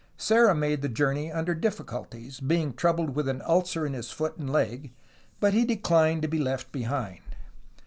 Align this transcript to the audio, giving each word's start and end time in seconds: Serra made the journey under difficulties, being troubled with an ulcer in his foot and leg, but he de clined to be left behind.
Serra 0.17 0.55
made 0.55 0.81
the 0.81 0.89
journey 0.89 1.31
under 1.31 1.53
difficulties, 1.53 2.39
being 2.39 2.73
troubled 2.73 3.11
with 3.15 3.27
an 3.27 3.39
ulcer 3.45 3.85
in 3.85 3.93
his 3.93 4.09
foot 4.09 4.35
and 4.35 4.51
leg, 4.51 4.91
but 5.39 5.53
he 5.53 5.63
de 5.63 5.75
clined 5.77 6.23
to 6.23 6.27
be 6.27 6.39
left 6.39 6.71
behind. 6.71 7.21